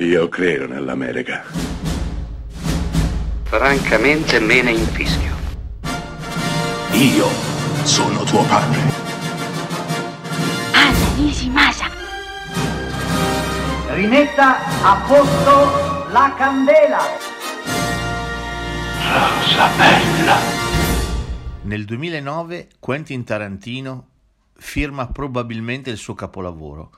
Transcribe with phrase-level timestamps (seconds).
[0.00, 1.42] Io credo nell'America.
[3.42, 5.34] Francamente me ne infischio.
[6.92, 7.26] Io
[7.82, 8.78] sono tuo padre.
[10.72, 11.90] Anna Nishimasa.
[13.88, 17.00] Rimetta a posto la candela.
[19.02, 20.36] Rosa bella.
[21.62, 24.06] Nel 2009 Quentin Tarantino
[24.56, 26.92] firma probabilmente il suo capolavoro.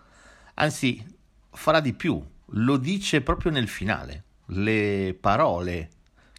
[0.57, 1.03] Anzi,
[1.51, 4.25] farà di più, lo dice proprio nel finale.
[4.47, 5.91] Le parole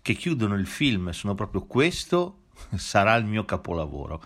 [0.02, 2.44] che chiudono il film sono proprio questo
[2.76, 4.22] sarà il mio capolavoro.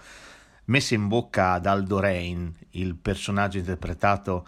[0.66, 4.48] Messe in bocca ad Aldo Rain, il personaggio interpretato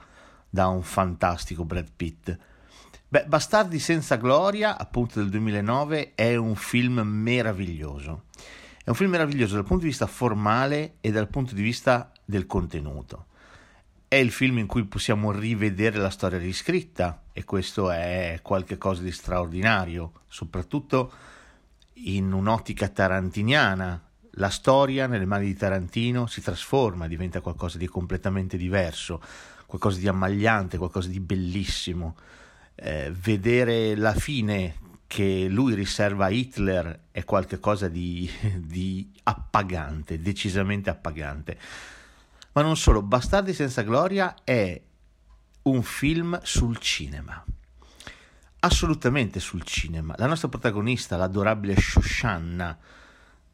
[0.49, 2.35] da un fantastico Brad Pitt.
[3.09, 8.23] Beh, Bastardi senza gloria, appunto del 2009, è un film meraviglioso.
[8.83, 12.47] È un film meraviglioso dal punto di vista formale e dal punto di vista del
[12.47, 13.27] contenuto.
[14.09, 19.11] È il film in cui possiamo rivedere la storia riscritta e questo è qualcosa di
[19.11, 21.11] straordinario, soprattutto
[22.05, 24.01] in un'ottica tarantiniana.
[24.39, 29.21] La storia nelle mani di Tarantino si trasforma, diventa qualcosa di completamente diverso,
[29.65, 32.15] qualcosa di ammagliante, qualcosa di bellissimo.
[32.75, 40.89] Eh, vedere la fine che lui riserva a Hitler è qualcosa di, di appagante, decisamente
[40.89, 41.57] appagante.
[42.57, 44.81] Ma non solo, Bastardi senza gloria è
[45.61, 47.45] un film sul cinema.
[48.61, 50.15] Assolutamente sul cinema.
[50.17, 52.75] La nostra protagonista, l'adorabile Shoshanna,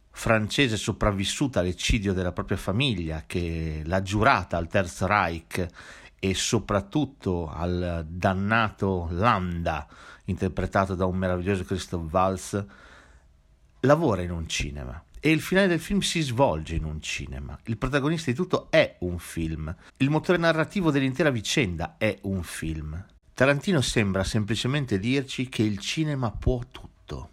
[0.10, 5.68] francese sopravvissuta all'eccidio della propria famiglia, che l'ha giurata al Terzo Reich
[6.18, 9.86] e soprattutto al dannato Landa,
[10.28, 12.66] interpretato da un meraviglioso Christoph Waltz,
[13.82, 17.58] lavora in un cinema e il finale del film si svolge in un cinema.
[17.68, 19.74] Il protagonista di tutto è un film.
[19.96, 23.02] Il motore narrativo dell'intera vicenda è un film.
[23.34, 27.30] Tarantino sembra semplicemente dirci che il cinema può tutto.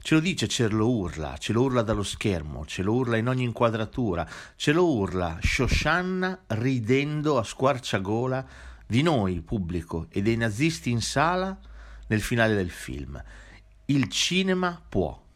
[0.00, 3.26] Ce lo dice, ce lo urla, ce lo urla dallo schermo, ce lo urla in
[3.26, 8.46] ogni inquadratura, ce lo urla Shoshanna ridendo a squarciagola
[8.86, 11.58] di noi, pubblico, e dei nazisti in sala
[12.06, 13.20] nel finale del film.
[13.86, 15.26] Il cinema può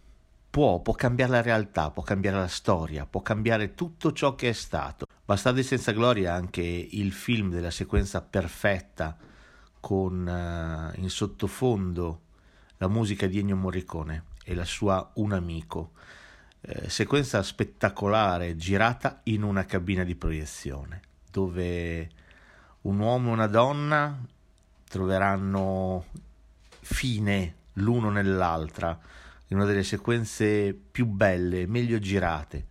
[0.52, 4.52] può, può cambiare la realtà, può cambiare la storia, può cambiare tutto ciò che è
[4.52, 5.06] stato.
[5.24, 9.16] Bastardi senza gloria è anche il film della sequenza perfetta
[9.80, 12.20] con uh, in sottofondo
[12.76, 15.92] la musica di Ennio Morricone e la sua Un amico.
[16.60, 22.10] Eh, sequenza spettacolare girata in una cabina di proiezione dove
[22.82, 24.22] un uomo e una donna
[24.86, 26.04] troveranno
[26.80, 29.00] fine l'uno nell'altra
[29.52, 32.66] in una delle sequenze più belle, meglio girate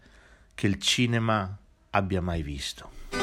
[0.56, 1.58] che il cinema
[1.92, 3.21] abbia mai visto.